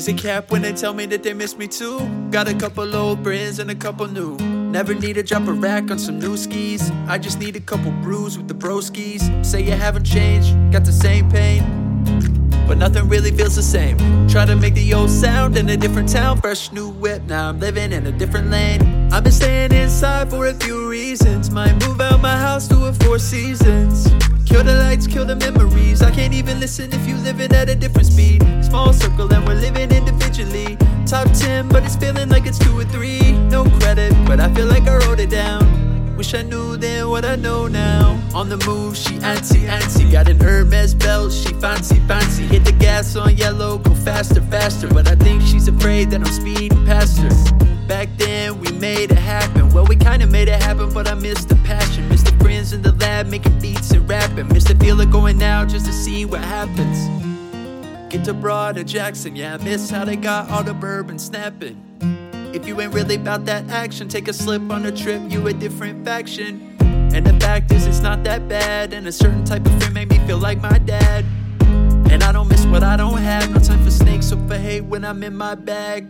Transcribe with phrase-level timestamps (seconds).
[0.00, 2.00] Is it cap when they tell me that they miss me too?
[2.30, 4.34] Got a couple old brands and a couple new.
[4.38, 6.90] Never need to drop a rack on some new skis.
[7.06, 9.20] I just need a couple brews with the broskies.
[9.44, 11.62] Say you haven't changed, got the same pain.
[12.66, 13.98] But nothing really feels the same.
[14.26, 16.40] Try to make the old sound in a different town.
[16.40, 19.12] Fresh new whip, now I'm living in a different lane.
[19.12, 21.50] I've been staying inside for a few reasons.
[21.50, 24.08] Might move out my house to a four seasons.
[24.46, 26.00] Kill the lights, kill the memories.
[26.00, 28.42] I can't even listen if you living at a different speed.
[28.64, 29.89] Small circle and we're living.
[31.10, 33.32] Top 10, but it's feeling like it's two or three.
[33.32, 36.16] No credit, but I feel like I wrote it down.
[36.16, 38.16] Wish I knew then what I know now.
[38.32, 40.12] On the move, she antsy, antsy.
[40.12, 42.44] Got an Hermes belt, she fancy, fancy.
[42.44, 44.86] Hit the gas on yellow, go faster, faster.
[44.86, 47.30] But I think she's afraid that I'm speeding past her.
[47.88, 49.68] Back then, we made it happen.
[49.70, 52.08] Well, we kinda made it happen, but I missed the passion.
[52.08, 54.46] Missed the friends in the lab making beats and rapping.
[54.46, 57.19] Missed the feeling going out just to see what happens.
[58.10, 61.80] Get to Broad Jackson, yeah, I miss how they got all the bourbon snapping.
[62.52, 65.52] If you ain't really about that action, take a slip on a trip, you a
[65.52, 66.76] different faction.
[66.80, 68.92] And the fact is, it's not that bad.
[68.92, 71.24] And a certain type of friend made me feel like my dad.
[72.10, 73.48] And I don't miss what I don't have.
[73.48, 76.08] No time for snakes or for hate when I'm in my bag.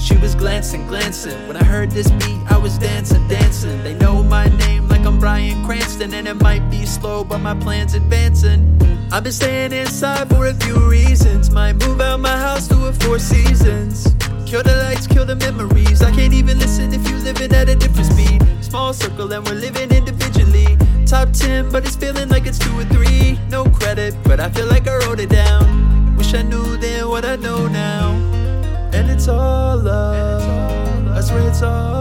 [0.00, 1.46] She was glancing, glancing.
[1.46, 3.80] When I heard this beat, I was dancing, dancing.
[3.84, 7.54] They know my name like I'm Bryan Cranston, and it might be slow, but my
[7.54, 8.76] plan's advancing.
[9.12, 11.50] I've been staying inside for a few reasons.
[11.50, 14.04] Might move out my house to a four seasons.
[14.46, 16.00] Kill the lights, kill the memories.
[16.00, 18.40] I can't even listen if you're living at a different speed.
[18.62, 20.76] Small circle and we're living individually.
[21.06, 23.36] Top 10, but it's feeling like it's two or three.
[23.48, 26.16] No credit, but I feel like I wrote it down.
[26.16, 28.12] Wish I knew then what I know now.
[28.92, 31.08] And it's all love.
[31.08, 31.99] I swear it's all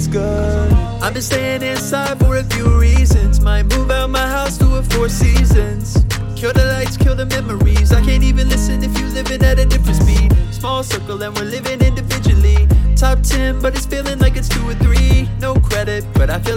[0.00, 0.72] always good.
[1.02, 3.40] I've been staying inside for a few reasons.
[3.40, 6.04] Might move out my house to a four seasons.
[6.36, 7.92] Kill the lights, kill the memories.
[7.92, 10.32] I can't even listen if you're living at a different speed.
[10.52, 12.66] Small circle and we're living individually.
[12.96, 15.28] Top 10, but it's feeling like it's two or three.
[15.38, 16.56] No credit, but I feel